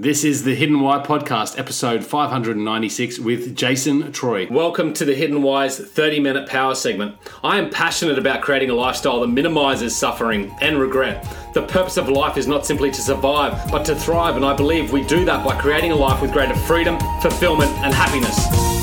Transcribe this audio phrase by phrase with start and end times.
[0.00, 4.46] This is the Hidden Why podcast, episode 596 with Jason Treu.
[4.48, 7.16] Welcome to the Hidden Why's 30 minute power segment.
[7.42, 11.26] I am passionate about creating a lifestyle that minimizes suffering and regret.
[11.52, 14.92] The purpose of life is not simply to survive, but to thrive, and I believe
[14.92, 18.77] we do that by creating a life with greater freedom, fulfillment, and happiness.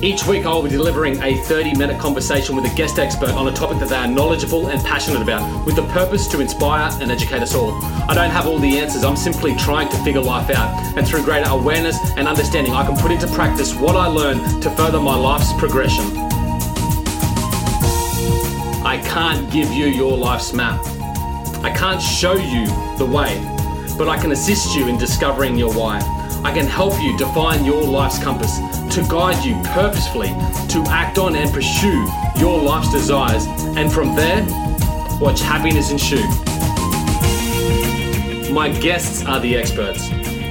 [0.00, 3.48] Each week, I will be delivering a 30 minute conversation with a guest expert on
[3.48, 7.10] a topic that they are knowledgeable and passionate about, with the purpose to inspire and
[7.10, 7.72] educate us all.
[8.08, 10.96] I don't have all the answers, I'm simply trying to figure life out.
[10.96, 14.70] And through greater awareness and understanding, I can put into practice what I learn to
[14.70, 16.04] further my life's progression.
[18.86, 20.80] I can't give you your life's map,
[21.64, 22.66] I can't show you
[22.98, 23.36] the way,
[23.98, 26.17] but I can assist you in discovering your why.
[26.44, 28.58] I can help you define your life's compass
[28.94, 33.44] to guide you purposefully to act on and pursue your life's desires,
[33.76, 34.46] and from there,
[35.20, 36.26] watch happiness ensue.
[38.52, 40.08] My guests are the experts.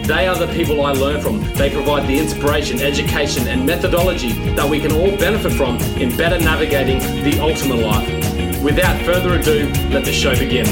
[0.08, 1.42] They are the people I learn from.
[1.54, 6.40] They provide the inspiration, education, and methodology that we can all benefit from in better
[6.40, 8.64] navigating the ultimate life.
[8.64, 10.66] Without further ado, let the show begin.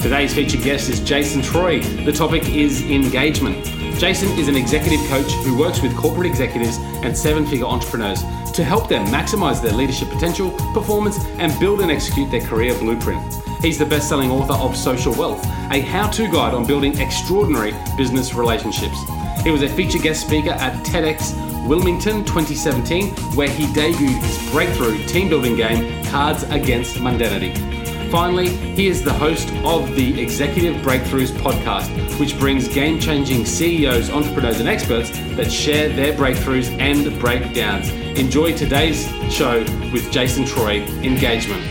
[0.00, 1.80] Today's featured guest is Jason Treu.
[2.04, 3.71] The topic is engagement.
[4.02, 8.64] Jason is an executive coach who works with corporate executives and seven figure entrepreneurs to
[8.64, 13.22] help them maximize their leadership potential, performance, and build and execute their career blueprint.
[13.60, 17.74] He's the best selling author of Social Wealth, a how to guide on building extraordinary
[17.96, 18.98] business relationships.
[19.44, 24.98] He was a featured guest speaker at TEDx Wilmington 2017, where he debuted his breakthrough
[25.06, 27.81] team building game, Cards Against Mundanity.
[28.12, 31.88] Finally, he is the host of the Executive Breakthroughs podcast,
[32.20, 37.88] which brings game changing CEOs, entrepreneurs, and experts that share their breakthroughs and breakdowns.
[38.18, 39.60] Enjoy today's show
[39.94, 40.66] with Jason Treu,
[41.02, 41.62] Engagement.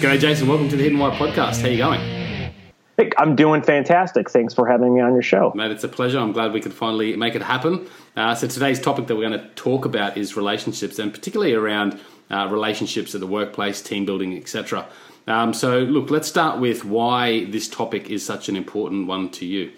[0.00, 0.48] G'day, Jason.
[0.48, 1.60] Welcome to the Hidden Why podcast.
[1.60, 3.12] How are you going?
[3.18, 4.30] I'm doing fantastic.
[4.30, 5.52] Thanks for having me on your show.
[5.54, 6.18] Mate, it's a pleasure.
[6.18, 7.86] I'm glad we could finally make it happen.
[8.16, 12.00] Uh, so, today's topic that we're going to talk about is relationships, and particularly around
[12.32, 14.88] uh, relationships at the workplace, team building, etc.
[15.26, 19.46] Um, so, look, let's start with why this topic is such an important one to
[19.46, 19.72] you.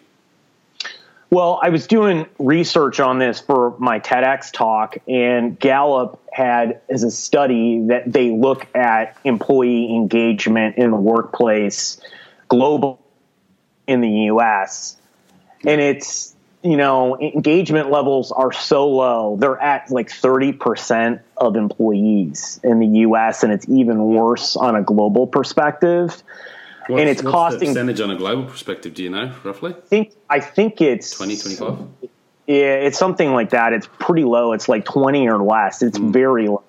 [1.31, 7.03] Well, I was doing research on this for my TEDx talk, and Gallup had as
[7.03, 12.01] a study that they look at employee engagement in the workplace
[12.49, 13.01] global
[13.87, 14.97] in the US.
[15.67, 16.34] And it's
[16.65, 19.37] you know, engagement levels are so low.
[19.39, 24.83] They're at like 30% of employees in the US, and it's even worse on a
[24.83, 26.23] global perspective.
[26.87, 29.73] What's, and it's costing percentage on a global perspective, do you know roughly?
[29.73, 31.79] I think I think it's 20 25.
[32.47, 33.75] Yeah, it's something like that.
[33.75, 34.53] It's pretty low.
[34.53, 35.83] It's like 20 or less.
[35.83, 36.13] It's mm.
[36.13, 36.63] very low.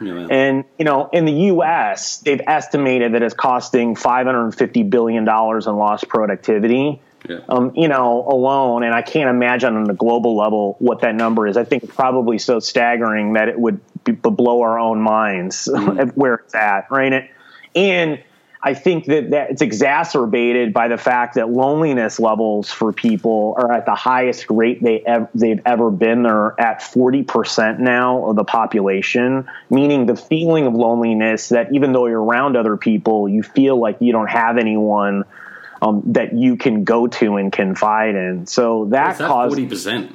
[0.00, 5.66] Yeah, and you know, in the U.S., they've estimated that it's costing 550 billion dollars
[5.66, 7.40] in lost productivity yeah.
[7.48, 8.82] um, you know, alone.
[8.82, 11.56] And I can't imagine on a global level what that number is.
[11.56, 16.12] I think it's probably so staggering that it would be, blow our own minds mm.
[16.16, 17.30] where it's at, right?
[17.74, 18.22] And
[18.62, 23.70] I think that, that it's exacerbated by the fact that loneliness levels for people are
[23.72, 26.24] at the highest rate they ev- they've ever been.
[26.24, 32.06] They're at 40% now of the population, meaning the feeling of loneliness that even though
[32.06, 35.24] you're around other people, you feel like you don't have anyone
[35.86, 38.46] um, that you can go to and confide in.
[38.46, 40.12] So that, caused forty percent.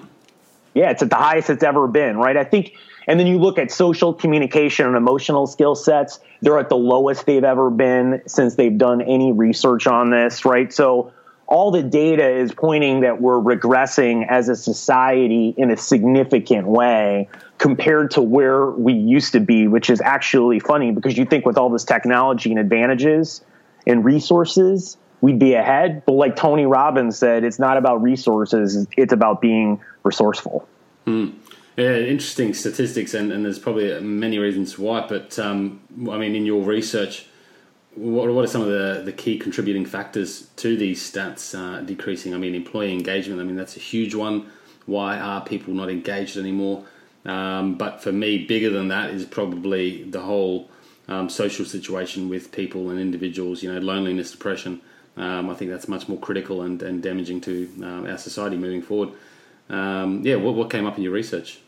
[0.73, 2.37] Yeah, it's at the highest it's ever been, right?
[2.37, 2.73] I think,
[3.07, 7.25] and then you look at social communication and emotional skill sets; they're at the lowest
[7.25, 10.71] they've ever been since they've done any research on this, right?
[10.71, 11.13] So
[11.47, 17.27] all the data is pointing that we're regressing as a society in a significant way
[17.57, 21.57] compared to where we used to be, which is actually funny because you think with
[21.57, 23.43] all this technology and advantages
[23.85, 26.03] and resources, we'd be ahead.
[26.05, 30.67] But like Tony Robbins said, it's not about resources; it's about being resourceful.
[31.07, 31.33] Mm.
[31.77, 35.05] Yeah, interesting statistics, and, and there's probably many reasons why.
[35.07, 35.81] But um,
[36.11, 37.27] I mean, in your research,
[37.95, 42.33] what, what are some of the, the key contributing factors to these stats uh, decreasing?
[42.33, 43.39] I mean, employee engagement.
[43.39, 44.51] I mean, that's a huge one.
[44.85, 46.83] Why are people not engaged anymore?
[47.25, 50.69] Um, but for me, bigger than that is probably the whole
[51.07, 53.63] um, social situation with people and individuals.
[53.63, 54.81] You know, loneliness, depression.
[55.17, 58.81] Um, I think that's much more critical and, and damaging to um, our society moving
[58.81, 59.09] forward.
[59.69, 61.59] Um, yeah, what, what came up in your research?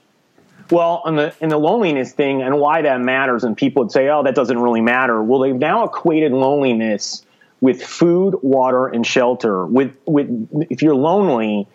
[0.72, 4.08] Well, on the in the loneliness thing and why that matters, and people would say,
[4.10, 7.26] "Oh, that doesn't really matter." Well, they've now equated loneliness
[7.60, 9.66] with food, water, and shelter.
[9.66, 11.68] With with if you're lonely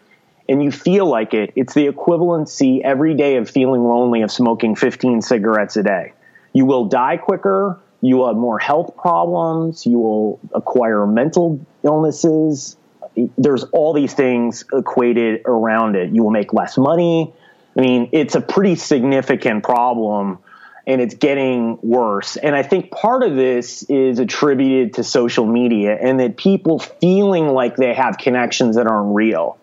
[0.49, 4.75] and you feel like it, it's the equivalency every day of feeling lonely of smoking
[4.75, 6.12] 15 cigarettes a day.
[6.55, 9.87] You will die quicker you will have more health problems.
[9.87, 12.77] You will acquire mental illnesses.
[13.37, 16.11] there's all these things equated around it.
[16.11, 17.33] You will make less money.
[17.77, 20.39] I mean, it's a pretty significant problem
[20.87, 22.37] and it's getting worse.
[22.37, 27.49] And I think part of this is attributed to social media and that people feeling
[27.49, 29.57] like they have connections that aren't real.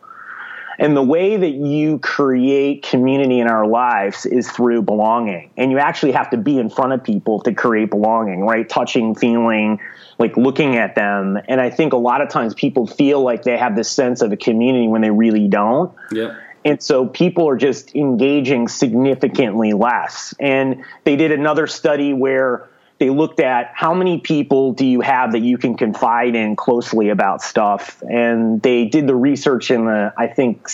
[0.78, 5.52] And the way that you create community in our lives is through belonging.
[5.58, 8.68] And you actually have to be in front of people to create belonging, right?
[8.68, 9.80] Touching, feeling,
[10.20, 11.40] like looking at them.
[11.48, 14.32] And I think a lot of times people feel like they have this sense of
[14.32, 15.94] a community when they really don't.
[16.12, 16.36] Yeah.
[16.64, 20.34] And so people are just engaging significantly less.
[20.40, 25.34] And they did another study where they looked at how many people do you have
[25.34, 28.02] that you can confide in closely about stuff.
[28.10, 30.68] And they did the research in the i think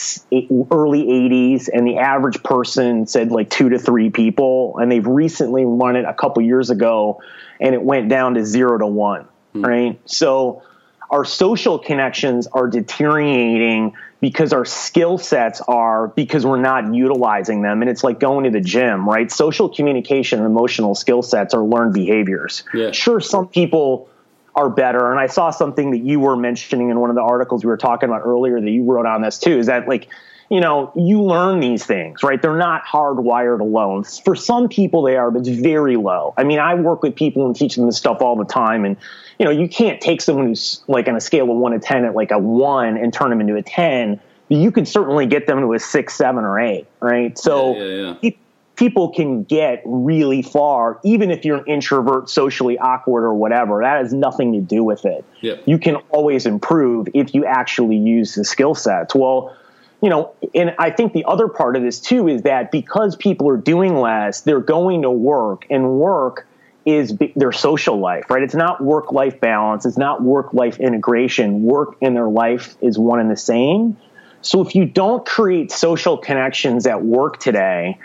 [0.72, 4.78] early 80s and the average person said like two to three people.
[4.78, 7.22] And they've recently run it a couple years ago
[7.60, 9.66] and it went down to zero to one mm.
[9.66, 10.00] right?
[10.06, 10.64] So
[11.12, 17.82] our social connections are deteriorating because our skill sets are because we're not utilizing them
[17.82, 21.64] and it's like going to the gym right social communication and emotional skill sets are
[21.64, 22.92] learned behaviors yeah.
[22.92, 24.10] sure some people
[24.56, 27.64] are better and i saw something that you were mentioning in one of the articles
[27.64, 30.08] we were talking about earlier that you wrote on this too is that like
[30.52, 32.42] you know, you learn these things, right?
[32.42, 34.04] They're not hardwired alone.
[34.04, 36.34] For some people, they are, but it's very low.
[36.36, 38.84] I mean, I work with people and teach them this stuff all the time.
[38.84, 38.98] And,
[39.42, 42.06] you know, you can't take someone who's like on a scale of one to 10
[42.06, 44.22] at like a one and turn them into a 10.
[44.50, 47.36] You can certainly get them to a six, seven, or eight, right?
[47.36, 48.32] So yeah, yeah, yeah.
[48.76, 53.82] people can get really far, even if you're an introvert, socially awkward, or whatever.
[53.82, 55.26] That has nothing to do with it.
[55.66, 59.16] You can always improve if you actually use the skill sets.
[59.16, 59.58] Well,
[60.04, 63.50] you know, and I think the other part of this too is that because people
[63.50, 66.46] are doing less, they're going to work, and work
[66.86, 68.42] is their social life, right?
[68.42, 71.64] It's not work life balance, it's not work life integration.
[71.64, 73.98] Work and their life is one and the same.
[74.42, 78.00] So if you don't create social connections at work today,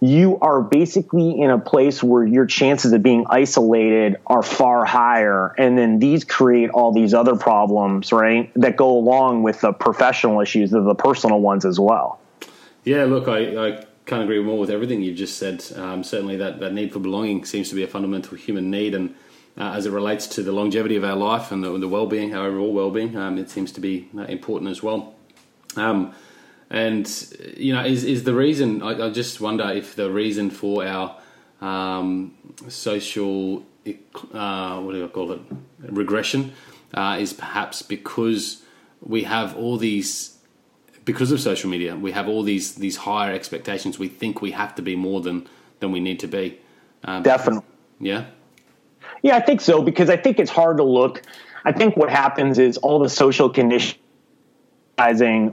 [0.00, 5.54] you are basically in a place where your chances of being isolated are far higher.
[5.58, 10.40] And then these create all these other problems, right, that go along with the professional
[10.40, 12.20] issues, of the personal ones as well.
[12.84, 15.64] Yeah, look, I, I can't agree more with everything you've just said.
[15.74, 18.94] Um, certainly, that, that need for belonging seems to be a fundamental human need.
[18.94, 19.14] And
[19.58, 22.34] uh, as it relates to the longevity of our life and the, the well being,
[22.34, 25.14] our overall well being, um, it seems to be uh, important as well.
[25.76, 26.14] Um,
[26.70, 27.06] and
[27.56, 28.82] you know, is is the reason?
[28.82, 31.16] I, I just wonder if the reason for our
[31.60, 32.34] um,
[32.68, 33.64] social
[34.32, 35.40] uh, what do I call it
[35.80, 36.52] regression
[36.94, 38.62] uh, is perhaps because
[39.00, 40.35] we have all these
[41.06, 41.96] because of social media.
[41.96, 43.98] We have all these these higher expectations.
[43.98, 45.48] We think we have to be more than
[45.80, 46.58] than we need to be.
[47.04, 47.64] Um, Definitely.
[47.98, 48.26] Yeah.
[49.22, 51.22] Yeah, I think so because I think it's hard to look.
[51.64, 53.98] I think what happens is all the social conditioning,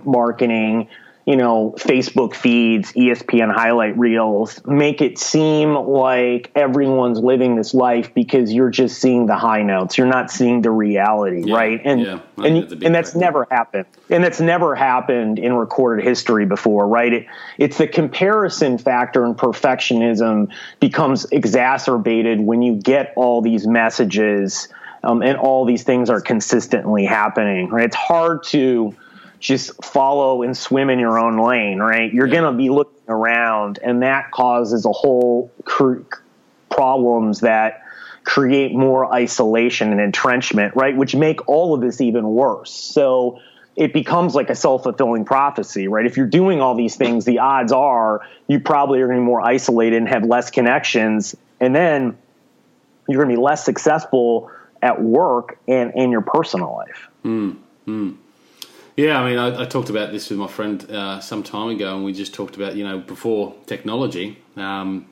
[0.03, 0.89] marketing,
[1.25, 8.13] you know, Facebook feeds, ESPN highlight reels make it seem like everyone's living this life
[8.13, 9.97] because you're just seeing the high notes.
[9.97, 11.81] You're not seeing the reality, yeah, right?
[11.85, 13.85] And yeah, and, and that's never happened.
[14.09, 17.13] And that's never happened in recorded history before, right?
[17.13, 17.27] It,
[17.57, 24.67] it's the comparison factor and perfectionism becomes exacerbated when you get all these messages
[25.03, 27.85] um, and all these things are consistently happening, right?
[27.85, 28.93] It's hard to
[29.43, 32.11] just follow and swim in your own lane, right?
[32.13, 35.99] You're going to be looking around, and that causes a whole cr-
[36.69, 37.81] problems that
[38.23, 40.95] create more isolation and entrenchment, right?
[40.95, 42.71] Which make all of this even worse.
[42.71, 43.41] So
[43.75, 46.05] it becomes like a self fulfilling prophecy, right?
[46.05, 49.25] If you're doing all these things, the odds are you probably are going to be
[49.25, 52.17] more isolated and have less connections, and then
[53.09, 54.49] you're going to be less successful
[54.81, 57.09] at work and in your personal life.
[57.25, 58.15] Mm, mm.
[58.95, 61.95] Yeah, I mean, I, I, talked about this with my friend uh, some time ago,
[61.95, 65.07] and we just talked about you know before technology, um,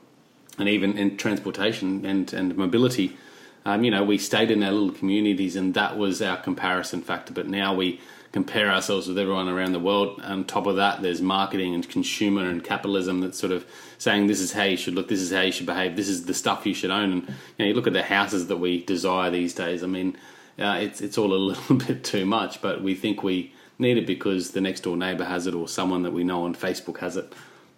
[0.60, 3.18] and even in transportation and and mobility.
[3.66, 7.34] Um, you know, we stayed in our little communities, and that was our comparison factor.
[7.34, 8.00] But now we
[8.32, 10.22] compare ourselves with everyone around the world.
[10.22, 13.66] On top of that, there's marketing and consumer and capitalism that's sort of
[13.98, 16.26] saying this is how you should look, this is how you should behave, this is
[16.26, 17.12] the stuff you should own.
[17.12, 19.84] And you know, you look at the houses that we desire these days.
[19.84, 20.16] I mean,
[20.60, 24.08] uh, it's it's all a little bit too much, but we think we need it
[24.08, 27.18] because the next door neighbour has it or someone that we know on Facebook has
[27.18, 27.34] it.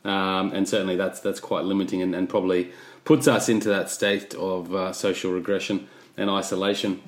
[0.05, 2.71] Um, and certainly that's that's quite limiting and, and, probably
[3.05, 7.01] puts us into that state of uh, social regression and isolation.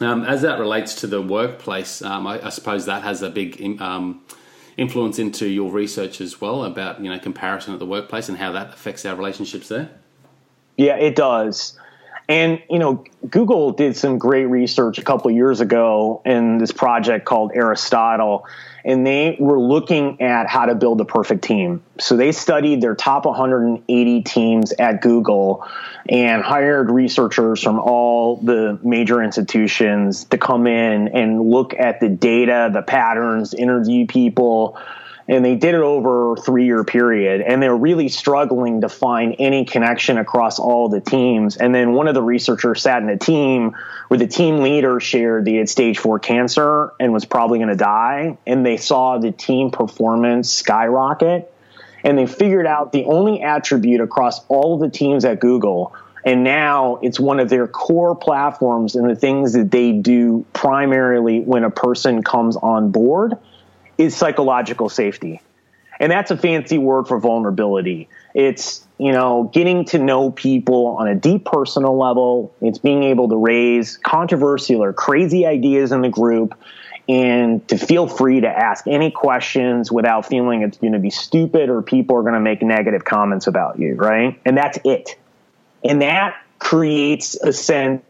[0.00, 3.80] Um, as that relates to the workplace, um, I, I, suppose that has a big
[3.80, 4.20] um,
[4.76, 8.50] influence into your research as well about you know comparison at the workplace and how
[8.50, 9.90] that affects our relationships there.
[10.76, 11.78] Yeah, it does.
[12.28, 17.26] And you know, Google did some great research a couple years ago in this project
[17.26, 18.46] called Aristotle,
[18.84, 21.82] and they were looking at how to build a perfect team.
[21.98, 25.66] So they studied their top 180 teams at Google
[26.08, 32.08] and hired researchers from all the major institutions to come in and look at the
[32.08, 34.78] data, the patterns, interview people
[35.28, 39.36] and they did it over a three year period and they're really struggling to find
[39.38, 41.56] any connection across all the teams.
[41.56, 43.74] And then one of the researchers sat in a team
[44.08, 47.76] where the team leader shared they had stage four cancer and was probably going to
[47.76, 51.50] die and they saw the team performance skyrocket.
[52.02, 55.94] And they figured out the only attribute across all of the teams at google
[56.26, 61.40] and now it's one of their core platforms and the things that they do primarily
[61.40, 63.34] when a person comes on board
[63.98, 65.40] is psychological safety.
[66.00, 68.08] And that's a fancy word for vulnerability.
[68.34, 72.52] It's, you know, getting to know people on a deep personal level.
[72.60, 76.54] It's being able to raise controversial or crazy ideas in the group
[77.08, 81.68] and to feel free to ask any questions without feeling it's going to be stupid
[81.68, 84.40] or people are going to make negative comments about you, right?
[84.44, 85.16] And that's it.
[85.84, 88.02] And that creates a sense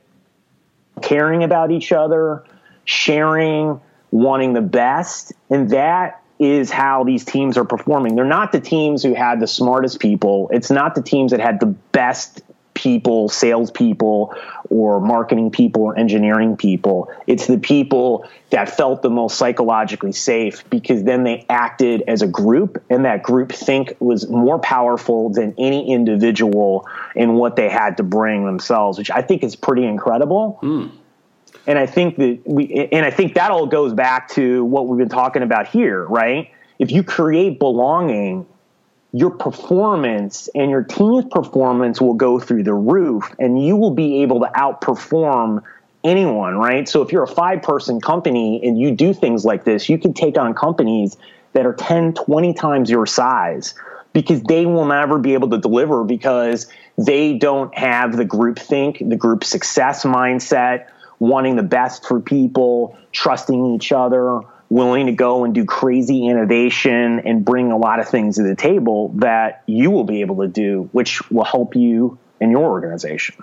[1.02, 2.44] caring about each other,
[2.84, 3.80] sharing,
[4.14, 5.32] wanting the best.
[5.50, 8.14] And that is how these teams are performing.
[8.14, 10.48] They're not the teams who had the smartest people.
[10.52, 12.42] It's not the teams that had the best
[12.74, 14.34] people, salespeople,
[14.70, 17.12] or marketing people, or engineering people.
[17.26, 22.26] It's the people that felt the most psychologically safe because then they acted as a
[22.28, 27.96] group, and that group think was more powerful than any individual in what they had
[27.96, 30.60] to bring themselves, which I think is pretty incredible.
[30.62, 30.90] Mm
[31.66, 34.98] and I think that we, and I think that all goes back to what we've
[34.98, 36.50] been talking about here, right?
[36.78, 38.46] If you create belonging,
[39.12, 44.22] your performance and your team's performance will go through the roof and you will be
[44.22, 45.62] able to outperform
[46.02, 46.88] anyone, right?
[46.88, 50.12] So if you're a five person company and you do things like this, you can
[50.12, 51.16] take on companies
[51.52, 53.74] that are 10, 20 times your size
[54.12, 56.66] because they will never be able to deliver because
[56.98, 60.88] they don't have the group think, the group success mindset,
[61.28, 67.20] wanting the best for people, trusting each other, willing to go and do crazy innovation
[67.20, 70.48] and bring a lot of things to the table that you will be able to
[70.48, 73.34] do, which will help you in your organization.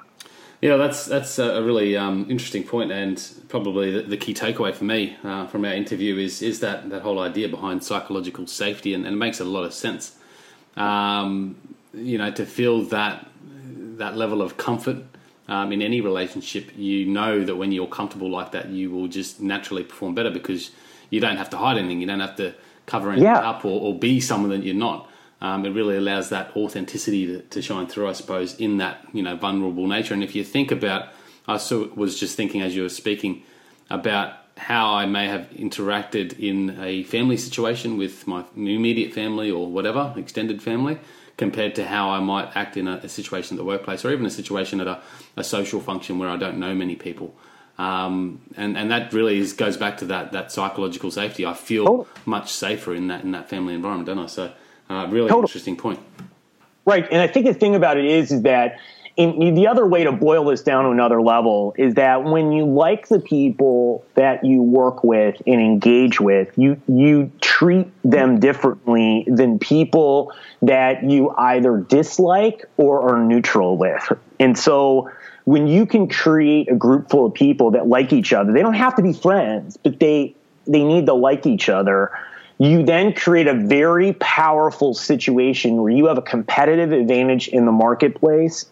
[0.62, 3.20] Yeah, that's that's a really um, interesting point, and
[3.50, 7.02] probably the, the key takeaway for me uh, from our interview is is that that
[7.02, 10.18] whole idea behind psychological safety, and, and it makes a lot of sense.
[10.78, 11.56] Um,
[11.96, 13.28] you know, to feel that
[13.98, 14.98] that level of comfort
[15.48, 19.42] um, in any relationship, you know that when you're comfortable like that, you will just
[19.42, 20.72] naturally perform better because
[21.10, 22.02] you don't have to hide anything.
[22.02, 22.54] You don't have to
[22.86, 23.50] cover anything yeah.
[23.50, 25.10] up or, or, be someone that you're not.
[25.42, 29.24] Um, it really allows that authenticity to, to, shine through, I suppose, in that you
[29.24, 30.14] know vulnerable nature.
[30.14, 31.10] And if you think about,
[31.48, 33.44] I was just thinking as you were speaking
[33.90, 39.68] about how I may have interacted in a family situation with my immediate family or
[39.72, 41.00] whatever extended family
[41.42, 44.28] compared to how I might act in a, a situation at the workplace or even
[44.28, 45.02] a situation at a,
[45.36, 47.34] a, social function where I don't know many people.
[47.80, 51.44] Um, and, and that really is, goes back to that, that psychological safety.
[51.44, 54.28] I feel much safer in that, in that family environment, don't I?
[54.28, 54.54] So,
[54.88, 55.42] uh, really totally.
[55.42, 56.00] interesting point.
[56.86, 57.08] Right.
[57.12, 58.80] And I think the thing about it is, is that
[59.22, 62.66] in, the other way to boil this down to another level is that when you
[62.66, 69.26] like the people that you work with and engage with, you you treat them differently
[69.28, 74.12] than people that you either dislike or are neutral with.
[74.40, 75.12] And so
[75.46, 78.74] when you can create a group full of people that like each other, they don't
[78.74, 80.36] have to be friends, but they
[80.66, 82.12] they need to like each other.
[82.58, 87.72] You then create a very powerful situation where you have a competitive advantage in the
[87.72, 88.66] marketplace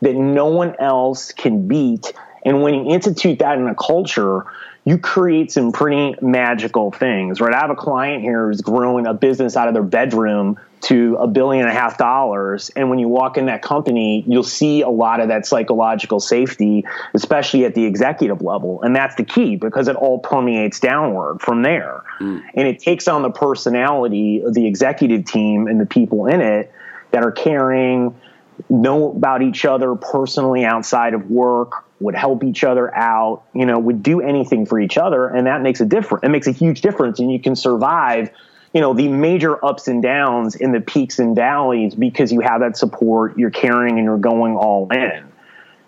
[0.00, 2.12] that no one else can beat.
[2.44, 4.46] And when you institute that in a culture,
[4.84, 7.54] you create some pretty magical things, right?
[7.54, 11.26] I have a client here who's growing a business out of their bedroom to a
[11.26, 12.70] billion and a half dollars.
[12.74, 16.86] And when you walk in that company, you'll see a lot of that psychological safety,
[17.12, 18.82] especially at the executive level.
[18.82, 22.02] And that's the key because it all permeates downward from there.
[22.18, 22.42] Mm.
[22.54, 26.72] And it takes on the personality of the executive team and the people in it
[27.10, 28.18] that are caring,
[28.68, 33.78] know about each other personally outside of work, would help each other out, you know,
[33.78, 35.28] would do anything for each other.
[35.28, 36.24] And that makes a difference.
[36.24, 37.20] It makes a huge difference.
[37.20, 38.30] And you can survive,
[38.72, 42.60] you know, the major ups and downs in the peaks and valleys because you have
[42.60, 45.26] that support, you're caring and you're going all in.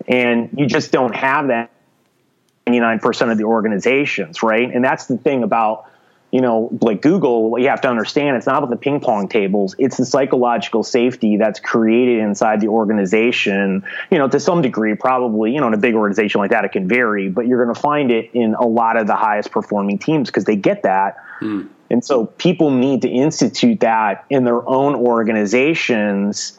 [0.06, 1.70] And you just don't have that
[2.66, 4.72] 99% of the organizations, right?
[4.72, 5.86] And that's the thing about
[6.32, 9.28] you know, like Google, what you have to understand, it's not about the ping pong
[9.28, 9.76] tables.
[9.78, 13.84] It's the psychological safety that's created inside the organization.
[14.10, 16.72] You know, to some degree, probably, you know, in a big organization like that, it
[16.72, 19.98] can vary, but you're going to find it in a lot of the highest performing
[19.98, 21.18] teams because they get that.
[21.42, 21.68] Mm.
[21.90, 26.58] And so people need to institute that in their own organizations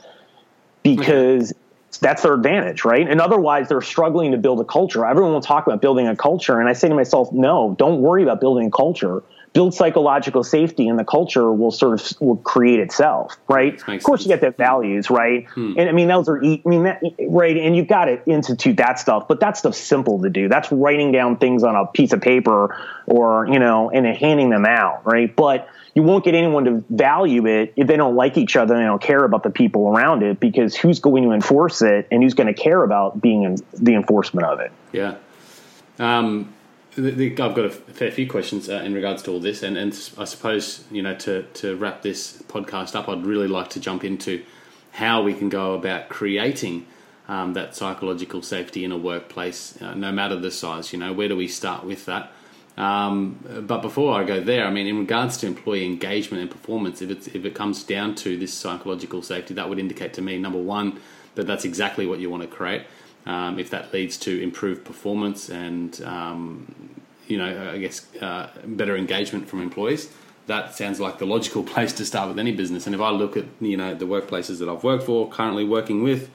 [0.84, 1.51] because
[2.00, 3.10] that's their advantage, right?
[3.10, 5.03] And otherwise, they're struggling to build a culture.
[5.03, 6.60] Everyone will talk about building a culture.
[6.60, 9.24] And I say to myself, no, don't worry about building a culture
[9.54, 13.76] build psychological safety and the culture will sort of will create itself right?
[13.88, 14.26] Of course sense.
[14.26, 15.48] you get the values right?
[15.50, 15.76] Hmm.
[15.78, 19.00] and i mean those are i mean that, right and you've got to institute that
[19.00, 20.50] stuff but that stuff's simple to do.
[20.50, 24.66] That's writing down things on a piece of paper or you know and handing them
[24.66, 25.34] out right?
[25.34, 28.84] But you won't get anyone to value it if they don't like each other and
[28.84, 32.24] they don't care about the people around it because who's going to enforce it and
[32.24, 34.72] who's going to care about being in the enforcement of it?
[34.92, 35.16] Yeah.
[36.00, 36.52] Um,
[36.96, 40.26] I've got a fair few questions uh, in regards to all this, and, and I
[40.26, 44.44] suppose you know to to wrap this podcast up, I'd really like to jump into
[44.92, 46.86] how we can go about creating
[47.28, 50.94] um, that psychological safety in a workplace, uh, no matter the size.
[50.94, 52.32] You know, where do we start with that?
[52.78, 57.02] Um, but before I go there, I mean, in regards to employee engagement and performance,
[57.02, 60.38] if it's if it comes down to this psychological safety, that would indicate to me
[60.38, 61.00] number one
[61.36, 62.84] that that's exactly what you want to create
[63.25, 66.94] um, if that leads to improved performance and um,
[67.27, 70.12] you know, I guess uh, better engagement from employees.
[70.48, 72.86] That sounds like the logical place to start with any business.
[72.86, 76.03] And if I look at you know the workplaces that I've worked for, currently working
[76.03, 76.30] with,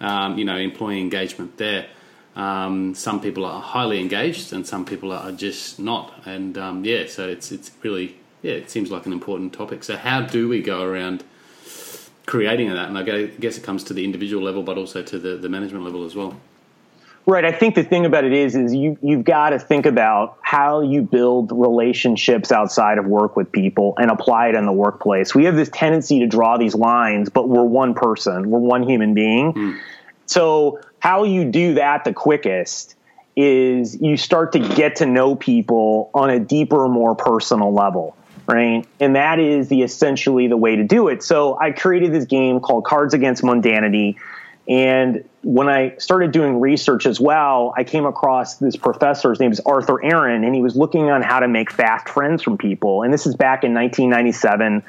[0.00, 1.86] um, you know, employee engagement there.
[2.34, 6.12] Um, some people are highly engaged, and some people are just not.
[6.26, 9.84] And um, yeah, so it's it's really yeah, it seems like an important topic.
[9.84, 11.24] So how do we go around?
[12.26, 12.88] Creating that.
[12.88, 15.84] And I guess it comes to the individual level, but also to the, the management
[15.84, 16.38] level as well.
[17.28, 17.44] Right.
[17.44, 20.82] I think the thing about it is, is you you've got to think about how
[20.82, 25.34] you build relationships outside of work with people and apply it in the workplace.
[25.34, 29.14] We have this tendency to draw these lines, but we're one person, we're one human
[29.14, 29.52] being.
[29.54, 29.78] Mm.
[30.26, 32.94] So how you do that the quickest
[33.34, 38.16] is you start to get to know people on a deeper, more personal level
[38.46, 38.86] right?
[39.00, 41.22] And that is the essentially the way to do it.
[41.22, 44.16] So I created this game called Cards Against Mundanity.
[44.68, 49.30] And when I started doing research as well, I came across this professor.
[49.30, 52.42] His name is Arthur Aron, and he was looking on how to make fast friends
[52.42, 53.02] from people.
[53.02, 54.82] And this is back in 1997,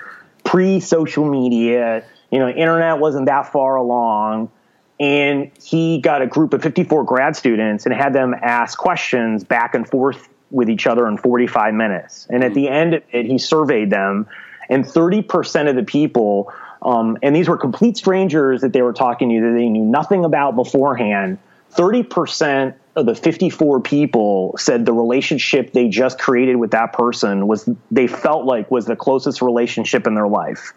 [0.43, 2.03] pre social media.
[2.31, 4.51] You know, internet wasn't that far along.
[4.99, 9.75] And he got a group of 54 grad students and had them ask questions back
[9.75, 12.27] and forth with each other in 45 minutes.
[12.29, 14.27] And at the end of it, he surveyed them,
[14.69, 19.29] and 30% of the people, um, and these were complete strangers that they were talking
[19.29, 21.37] to that they knew nothing about beforehand.
[21.73, 27.69] 30% of the 54 people said the relationship they just created with that person was
[27.91, 30.73] they felt like was the closest relationship in their life.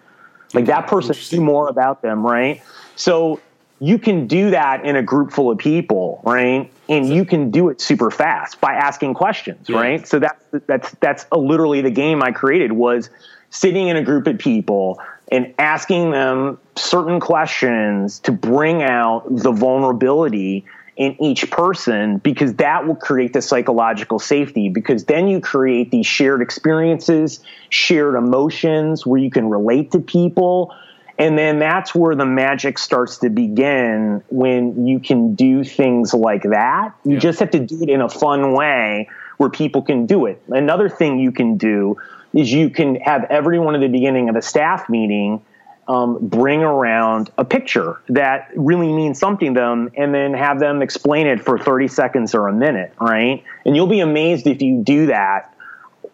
[0.53, 2.63] Like that person knew more about them, right?
[2.97, 3.41] So
[3.81, 6.71] you can do that in a group full of people, right?
[6.89, 9.77] And you can do it super fast by asking questions, yeah.
[9.77, 10.07] right?
[10.07, 13.09] So that's that's that's a, literally the game I created was
[13.49, 15.01] sitting in a group of people
[15.33, 20.67] and asking them certain questions to bring out the vulnerability
[20.97, 26.07] in each person because that will create the psychological safety because then you create these
[26.07, 27.41] shared experiences,
[27.71, 30.75] shared emotions where you can relate to people
[31.21, 36.45] and then that's where the magic starts to begin when you can do things like
[36.45, 36.95] that.
[37.05, 37.19] You yeah.
[37.19, 40.43] just have to do it in a fun way where people can do it.
[40.49, 41.99] Another thing you can do
[42.33, 45.43] is you can have everyone at the beginning of a staff meeting
[45.89, 50.81] um, bring around a picture that really means something to them and then have them
[50.81, 53.45] explain it for 30 seconds or a minute, right?
[53.67, 55.55] And you'll be amazed if you do that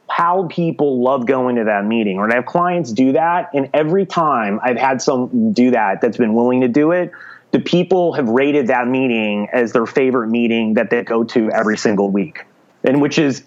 [0.09, 2.19] how people love going to that meeting.
[2.19, 6.17] Or I have clients do that, and every time I've had some do that that's
[6.17, 7.13] been willing to do it,
[7.51, 11.77] the people have rated that meeting as their favorite meeting that they go to every
[11.77, 12.45] single week,
[12.85, 13.45] and which is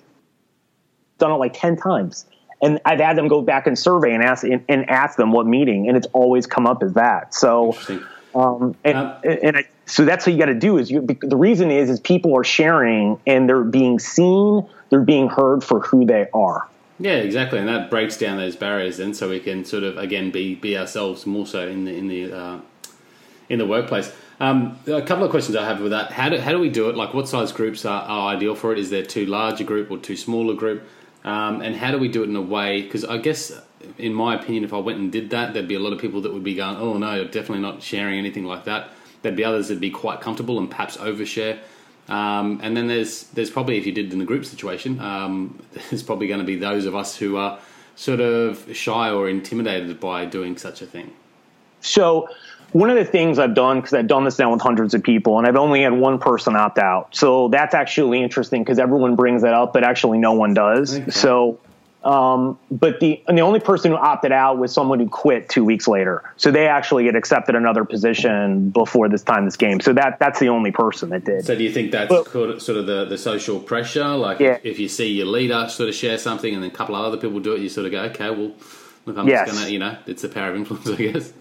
[1.18, 2.26] done it like ten times.
[2.62, 5.46] And I've had them go back and survey and ask and, and ask them what
[5.46, 7.34] meeting, and it's always come up as that.
[7.34, 7.78] So,
[8.36, 10.78] um, and, um, and I, so that's what you got to do.
[10.78, 15.28] Is you, the reason is is people are sharing and they're being seen they're being
[15.28, 16.68] heard for who they are.
[17.00, 18.98] Yeah, exactly, and that breaks down those barriers.
[18.98, 22.08] Then, so we can sort of again be be ourselves more so in the in
[22.08, 22.60] the uh,
[23.48, 24.12] in the workplace.
[24.42, 26.12] Um, a couple of questions I have with that.
[26.12, 26.96] How do, how do we do it?
[26.96, 28.80] Like, what size groups are, are ideal for it?
[28.80, 30.84] Is there too large a group or too small a group?
[31.24, 32.82] Um, and how do we do it in a way?
[32.82, 33.52] Because I guess,
[33.98, 36.22] in my opinion, if I went and did that, there'd be a lot of people
[36.22, 38.90] that would be going, "Oh no, you're definitely not sharing anything like that."
[39.22, 41.60] There'd be others that'd be quite comfortable and perhaps overshare.
[42.08, 46.04] Um, and then there's there's probably if you did in a group situation, um, there's
[46.04, 47.60] probably going to be those of us who are
[47.96, 51.12] sort of shy or intimidated by doing such a thing.
[51.82, 52.30] So
[52.72, 55.38] one of the things I've done because I've done this now with hundreds of people,
[55.38, 57.16] and I've only had one person opt out.
[57.16, 61.00] So that's actually interesting because everyone brings that up, but actually no one does.
[61.00, 61.12] Okay.
[61.12, 61.60] So
[62.04, 65.88] um, but the the only person who opted out was someone who quit two weeks
[65.88, 66.24] later.
[66.38, 69.82] So they actually had accepted another position before this time this game.
[69.82, 71.46] So that that's the only person that did.
[71.46, 74.16] So do you think that's but, sort of the, the social pressure?
[74.16, 74.60] Like yeah.
[74.64, 77.18] if you see your leader sort of share something and then a couple of other
[77.18, 78.54] people do it, you sort of go, okay, well,
[79.06, 79.48] look, I'm yes.
[79.50, 81.34] just gonna, you know, it's the power of influence, I guess.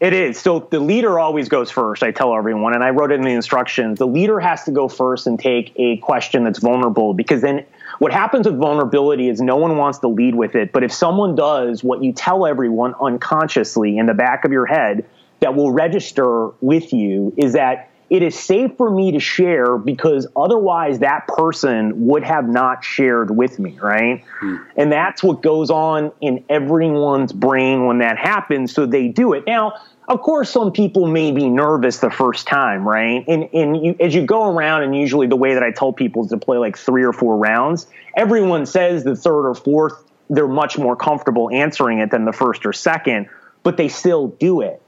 [0.00, 0.40] It is.
[0.40, 3.30] So the leader always goes first, I tell everyone, and I wrote it in the
[3.30, 3.98] instructions.
[3.98, 7.64] The leader has to go first and take a question that's vulnerable because then
[8.00, 10.72] what happens with vulnerability is no one wants to lead with it.
[10.72, 15.04] But if someone does what you tell everyone unconsciously in the back of your head
[15.40, 20.26] that will register with you is that it is safe for me to share because
[20.36, 24.22] otherwise that person would have not shared with me, right?
[24.40, 24.56] Hmm.
[24.76, 28.74] And that's what goes on in everyone's brain when that happens.
[28.74, 29.44] So they do it.
[29.46, 29.74] Now,
[30.06, 33.24] of course, some people may be nervous the first time, right?
[33.26, 36.24] And, and you, as you go around, and usually the way that I tell people
[36.24, 37.86] is to play like three or four rounds,
[38.16, 42.66] everyone says the third or fourth, they're much more comfortable answering it than the first
[42.66, 43.28] or second,
[43.62, 44.82] but they still do it.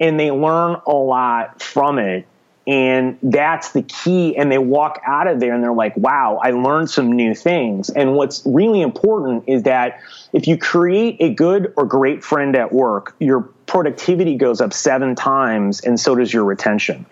[0.00, 2.26] And they learn a lot from it.
[2.70, 4.36] And that's the key.
[4.36, 7.90] And they walk out of there and they're like, wow, I learned some new things.
[7.90, 9.98] And what's really important is that
[10.32, 15.16] if you create a good or great friend at work, your productivity goes up seven
[15.16, 17.06] times and so does your retention.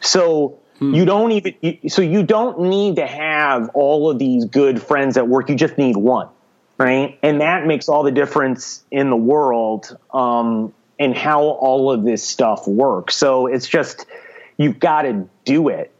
[0.00, 0.92] So hmm.
[0.92, 5.26] you don't even, so you don't need to have all of these good friends at
[5.26, 5.48] work.
[5.48, 6.28] You just need one.
[6.76, 7.18] Right.
[7.22, 9.96] And that makes all the difference in the world.
[10.12, 13.16] Um, and how all of this stuff works.
[13.16, 14.04] So it's just,
[14.60, 15.90] You've got to do it.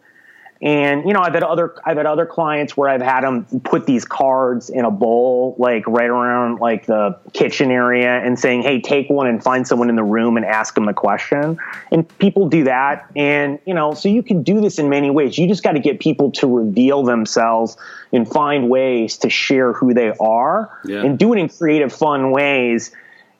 [0.61, 3.87] And you know, I've had other I've had other clients where I've had them put
[3.87, 8.83] these cards in a bowl, like right around like the kitchen area, and saying, "Hey,
[8.83, 11.57] take one and find someone in the room and ask them the question."
[11.91, 15.39] And people do that, and you know, so you can do this in many ways.
[15.39, 17.79] You just got to get people to reveal themselves
[18.13, 21.03] and find ways to share who they are, yeah.
[21.03, 22.95] and do it in creative, fun ways.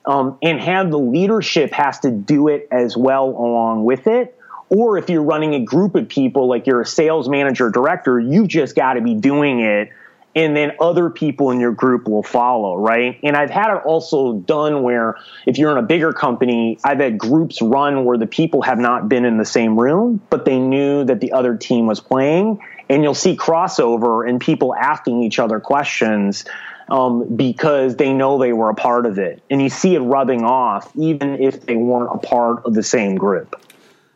[0.07, 4.35] Um, and have the leadership has to do it as well along with it
[4.71, 8.47] or if you're running a group of people, like you're a sales manager, director, you
[8.47, 9.91] just got to be doing it.
[10.33, 13.19] And then other people in your group will follow, right?
[13.25, 17.19] And I've had it also done where if you're in a bigger company, I've had
[17.19, 21.03] groups run where the people have not been in the same room, but they knew
[21.05, 22.61] that the other team was playing.
[22.89, 26.45] And you'll see crossover and people asking each other questions
[26.89, 29.43] um, because they know they were a part of it.
[29.51, 33.17] And you see it rubbing off, even if they weren't a part of the same
[33.17, 33.61] group.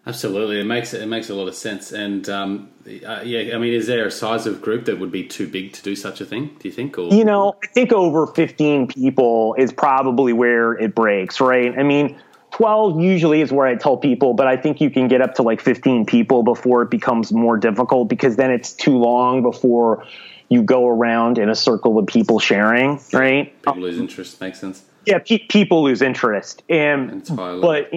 [0.06, 1.90] Absolutely, it makes it makes a lot of sense.
[1.90, 5.24] And um, uh, yeah, I mean, is there a size of group that would be
[5.24, 6.54] too big to do such a thing?
[6.58, 6.98] Do you think?
[6.98, 11.40] Or you know, I think over fifteen people is probably where it breaks.
[11.40, 11.76] Right?
[11.78, 12.18] I mean.
[12.50, 15.42] 12 usually is where I tell people, but I think you can get up to
[15.42, 20.06] like 15 people before it becomes more difficult because then it's too long before
[20.48, 23.60] you go around in a circle of people sharing, right?
[23.62, 24.40] People lose interest.
[24.40, 24.84] Makes sense.
[25.04, 26.62] Yeah, pe- people lose interest.
[26.68, 27.90] And, but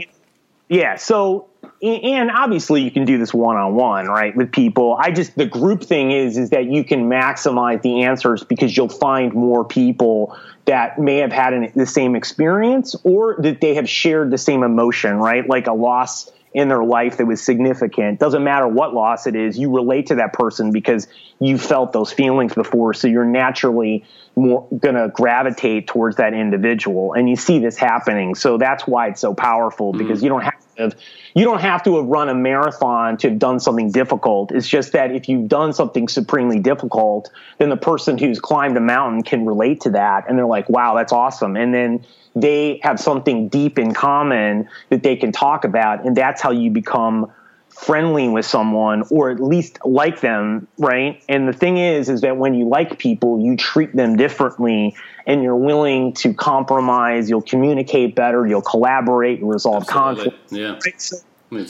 [0.69, 1.47] yeah, so
[1.81, 4.97] and obviously you can do this one on one, right, with people.
[4.99, 8.89] I just the group thing is is that you can maximize the answers because you'll
[8.89, 10.35] find more people
[10.65, 14.63] that may have had an, the same experience or that they have shared the same
[14.63, 15.47] emotion, right?
[15.47, 18.19] Like a loss in their life that was significant.
[18.19, 21.07] Doesn't matter what loss it is, you relate to that person because
[21.39, 24.05] you felt those feelings before, so you're naturally
[24.35, 27.13] more going to gravitate towards that individual.
[27.13, 28.35] And you see this happening.
[28.35, 30.23] So that's why it's so powerful because mm.
[30.23, 30.95] you don't have to have,
[31.33, 34.51] you don't have to have run a marathon to have done something difficult.
[34.51, 38.81] It's just that if you've done something supremely difficult then the person who's climbed a
[38.81, 41.55] mountain can relate to that and they're like wow that's awesome.
[41.55, 42.05] And then
[42.41, 46.69] they have something deep in common that they can talk about and that's how you
[46.71, 47.31] become
[47.69, 51.23] friendly with someone or at least like them, right?
[51.29, 54.95] And the thing is, is that when you like people, you treat them differently
[55.27, 60.23] and you're willing to compromise, you'll communicate better, you'll collaborate, and resolve Absolutely.
[60.23, 60.51] conflict.
[60.51, 60.79] Yeah.
[60.83, 61.01] Right?
[61.01, 61.17] So,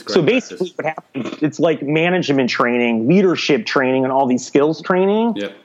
[0.06, 5.34] so basically, what happens, it's like management training, leadership training, and all these skills training.
[5.36, 5.56] Yep.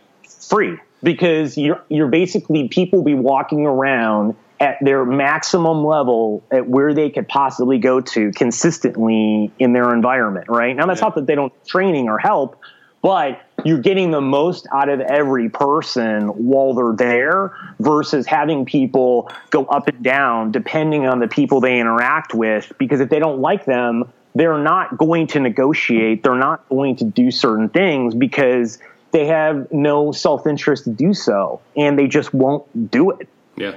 [0.50, 6.94] Free because you're you're basically people be walking around at their maximum level at where
[6.94, 10.74] they could possibly go to consistently in their environment, right?
[10.74, 11.08] Now, that's yeah.
[11.08, 12.58] not that they don't training or help,
[13.02, 19.30] but you're getting the most out of every person while they're there versus having people
[19.50, 22.72] go up and down depending on the people they interact with.
[22.78, 26.24] Because if they don't like them, they're not going to negotiate.
[26.24, 28.80] They're not going to do certain things because
[29.12, 33.28] they have no self interest to do so, and they just won't do it.
[33.58, 33.76] Yeah.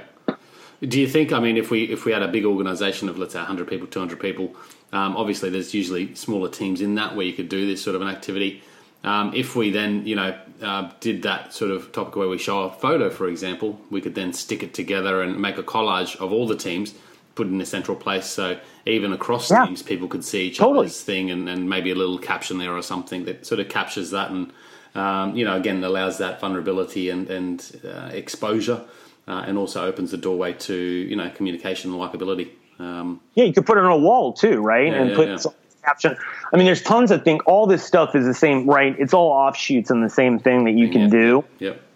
[0.81, 1.33] Do you think?
[1.33, 3.87] I mean, if we if we had a big organisation of let's say 100 people,
[3.87, 4.55] 200 people,
[4.93, 8.01] um, obviously there's usually smaller teams in that where you could do this sort of
[8.01, 8.61] an activity.
[9.03, 12.63] Um, if we then, you know, uh, did that sort of topic where we show
[12.63, 16.31] a photo, for example, we could then stick it together and make a collage of
[16.33, 16.93] all the teams,
[17.35, 19.65] put it in a central place, so even across yeah.
[19.65, 20.79] teams, people could see each totally.
[20.79, 24.11] other's thing, and, and, maybe a little caption there or something that sort of captures
[24.11, 24.51] that, and
[24.95, 28.83] um, you know, again, allows that vulnerability and and uh, exposure,
[29.27, 32.49] uh, and also opens the doorway to you know communication and likability.
[32.79, 34.87] Um, yeah, you could put it on a wall too, right?
[34.87, 35.51] Yeah, and yeah, put yeah
[35.87, 36.17] caption.
[36.53, 37.41] I mean, there's tons of things.
[37.45, 38.95] All this stuff is the same, right?
[38.99, 41.45] It's all offshoots and the same thing that you can do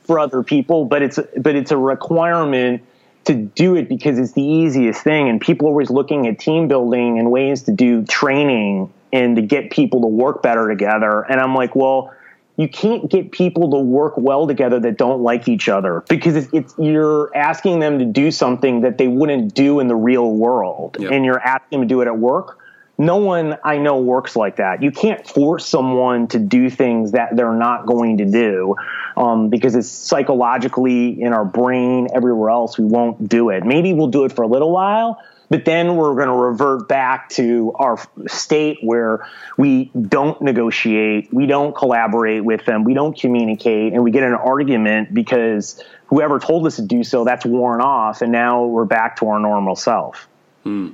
[0.03, 2.81] for other people, but it's but it's a requirement
[3.25, 5.29] to do it because it's the easiest thing.
[5.29, 9.41] And people are always looking at team building and ways to do training and to
[9.41, 11.21] get people to work better together.
[11.21, 12.13] And I'm like, well,
[12.57, 16.53] you can't get people to work well together that don't like each other because it's,
[16.53, 20.97] it's you're asking them to do something that they wouldn't do in the real world,
[20.99, 21.11] yep.
[21.11, 22.57] and you're asking them to do it at work
[23.01, 24.83] no one I know works like that.
[24.83, 28.75] You can't force someone to do things that they're not going to do
[29.17, 33.65] um, because it's psychologically in our brain, everywhere else, we won't do it.
[33.65, 35.19] Maybe we'll do it for a little while,
[35.51, 41.45] but then we're going to revert back to our state where we don't negotiate, we
[41.45, 46.65] don't collaborate with them, we don't communicate, and we get an argument because whoever told
[46.65, 50.29] us to do so, that's worn off, and now we're back to our normal self.
[50.63, 50.91] Hmm.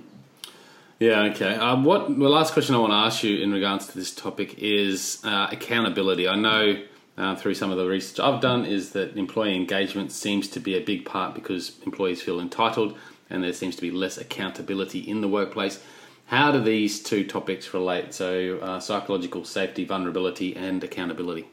[0.97, 1.53] Yeah, okay.
[1.53, 4.55] Um, what the last question I want to ask you in regards to this topic
[4.57, 6.27] is uh, accountability.
[6.27, 6.81] I know
[7.15, 10.75] uh, through some of the research I've done is that employee engagement seems to be
[10.75, 12.97] a big part because employees feel entitled
[13.29, 15.79] and there seems to be less accountability in the workplace.
[16.25, 18.13] How do these two topics relate?
[18.13, 21.47] So, uh, psychological safety, vulnerability, and accountability.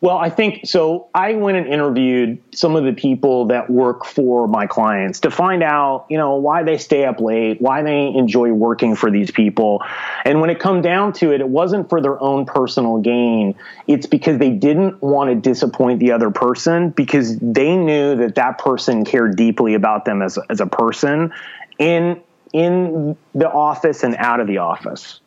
[0.00, 1.08] Well, I think so.
[1.12, 5.60] I went and interviewed some of the people that work for my clients to find
[5.60, 9.82] out, you know, why they stay up late, why they enjoy working for these people.
[10.24, 13.56] And when it come down to it, it wasn't for their own personal gain.
[13.88, 18.58] It's because they didn't want to disappoint the other person because they knew that that
[18.58, 21.32] person cared deeply about them as, as a person
[21.76, 25.18] in, in the office and out of the office.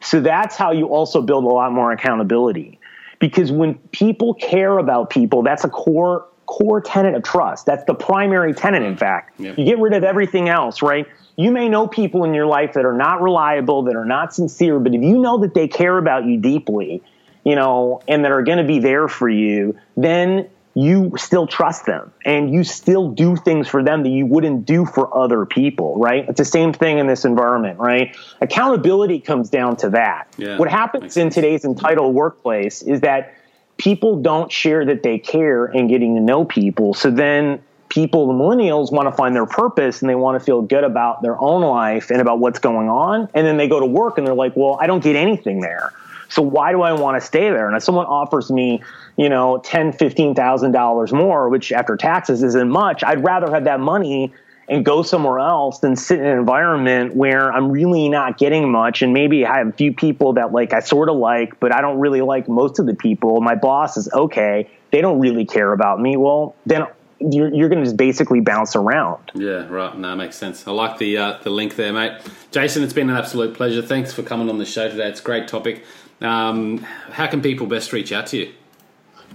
[0.00, 2.78] So that's how you also build a lot more accountability
[3.18, 7.66] because when people care about people, that's a core core tenet of trust.
[7.66, 9.38] That's the primary tenet, in fact.
[9.40, 9.58] Yep.
[9.58, 11.06] You get rid of everything else, right?
[11.36, 14.78] You may know people in your life that are not reliable, that are not sincere,
[14.78, 17.02] but if you know that they care about you deeply,
[17.44, 21.86] you know, and that are going to be there for you, then you still trust
[21.86, 25.96] them and you still do things for them that you wouldn't do for other people,
[25.96, 26.28] right?
[26.28, 28.14] It's the same thing in this environment, right?
[28.42, 30.28] Accountability comes down to that.
[30.36, 33.34] Yeah, what happens in today's entitled workplace is that
[33.78, 36.92] people don't share that they care and getting to know people.
[36.92, 40.60] So then people, the millennials, want to find their purpose and they want to feel
[40.60, 43.30] good about their own life and about what's going on.
[43.32, 45.94] And then they go to work and they're like, well, I don't get anything there.
[46.28, 47.66] So why do I want to stay there?
[47.68, 48.82] And if someone offers me,
[49.16, 53.64] you know, ten, fifteen thousand dollars more, which after taxes isn't much, I'd rather have
[53.64, 54.32] that money
[54.68, 59.00] and go somewhere else than sit in an environment where I'm really not getting much.
[59.00, 61.80] And maybe I have a few people that like I sort of like, but I
[61.80, 63.40] don't really like most of the people.
[63.40, 64.68] My boss is okay.
[64.90, 66.16] They don't really care about me.
[66.16, 66.86] Well, then
[67.20, 69.30] you're, you're going to just basically bounce around.
[69.34, 69.96] Yeah, right.
[69.96, 70.66] No, makes sense.
[70.66, 72.20] I like the uh, the link there, mate.
[72.50, 73.82] Jason, it's been an absolute pleasure.
[73.82, 75.08] Thanks for coming on the show today.
[75.08, 75.84] It's a great topic.
[76.20, 78.52] Um, how can people best reach out to you?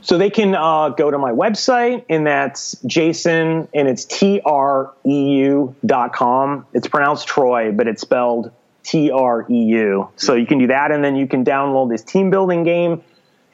[0.01, 4.91] So they can uh, go to my website, and that's Jason, and it's T R
[5.05, 6.65] E U dot com.
[6.73, 8.51] It's pronounced Troy, but it's spelled
[8.83, 10.09] T R E U.
[10.15, 13.03] So you can do that, and then you can download this team building game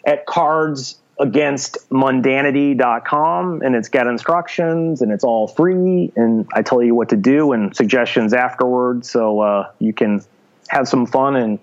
[0.06, 6.84] at cards against mundanity.com and it's got instructions and it's all free and i tell
[6.84, 10.24] you what to do and suggestions afterwards so uh, you can
[10.70, 11.58] have some fun and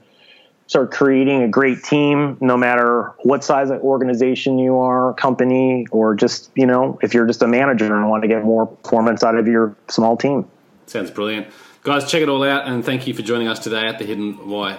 [0.66, 6.14] start creating a great team no matter what size of organization you are company or
[6.14, 9.36] just you know if you're just a manager and want to get more performance out
[9.36, 10.48] of your small team.
[10.86, 11.48] Sounds brilliant.
[11.82, 14.48] Guys check it all out and thank you for joining us today at the hidden
[14.48, 14.72] why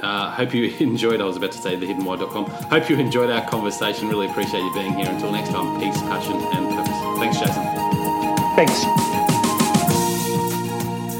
[0.00, 4.08] uh, hope you enjoyed i was about to say thehiddenwhy.com hope you enjoyed our conversation.
[4.08, 5.10] Really appreciate you being here.
[5.10, 6.98] Until next time peace passion and purpose.
[7.18, 7.64] Thanks jason.
[8.56, 8.84] Thanks.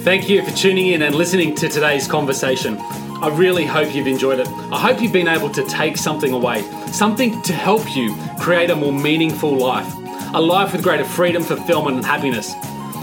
[0.03, 2.79] Thank you for tuning in and listening to today's conversation
[3.21, 4.47] I really hope you've enjoyed it.
[4.73, 8.77] I hope you've been able to take something away, something to help you create a
[8.77, 9.93] more meaningful life,
[10.35, 12.55] a life with greater freedom, fulfillment, and happiness.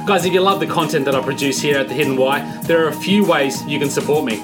[0.07, 2.85] Guys, if you love the content that I produce here at The Hidden Why, there
[2.85, 4.37] are a few ways you can support me.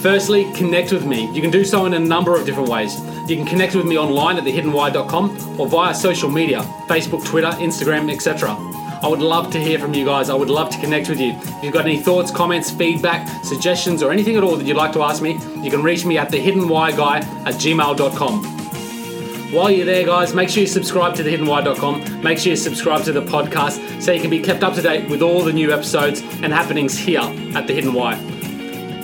[0.00, 1.30] Firstly, connect with me.
[1.30, 3.00] You can do so in a number of different ways.
[3.28, 8.12] You can connect with me online at thehiddenwhy.com or via social media Facebook, Twitter, Instagram,
[8.12, 8.71] etc.
[9.02, 10.30] I would love to hear from you guys.
[10.30, 11.32] I would love to connect with you.
[11.32, 14.92] If you've got any thoughts, comments, feedback, suggestions, or anything at all that you'd like
[14.92, 18.44] to ask me, you can reach me at thehiddenwhyguy at gmail.com.
[19.52, 22.22] While you're there, guys, make sure you subscribe to thehiddenwhy.com.
[22.22, 25.10] Make sure you subscribe to the podcast so you can be kept up to date
[25.10, 28.14] with all the new episodes and happenings here at The Hidden Why.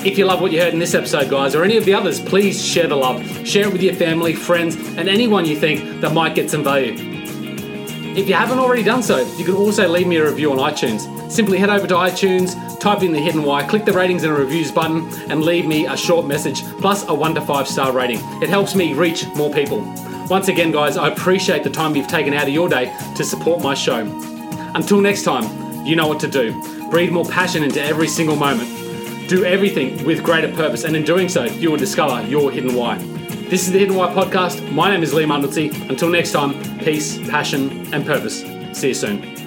[0.05, 2.21] If you love what you heard in this episode, guys, or any of the others,
[2.21, 3.21] please share the love.
[3.47, 7.18] Share it with your family, friends, and anyone you think that might get some value.
[8.19, 11.31] If you haven't already done so, you can also leave me a review on iTunes.
[11.31, 14.73] Simply head over to iTunes, type in the hidden why, click the ratings and reviews
[14.73, 18.19] button, and leave me a short message plus a one to five star rating.
[18.43, 19.83] It helps me reach more people.
[20.29, 23.63] Once again, guys, I appreciate the time you've taken out of your day to support
[23.63, 24.01] my show.
[24.75, 26.61] Until next time, you know what to do.
[26.91, 28.69] Breathe more passion into every single moment.
[29.29, 32.99] Do everything with greater purpose, and in doing so, you will discover your hidden why.
[33.49, 34.71] This is the Hidden Why podcast.
[34.73, 35.73] My name is Lee Mundelsey.
[35.89, 38.43] Until next time, peace, passion, and purpose.
[38.79, 39.38] See you soon.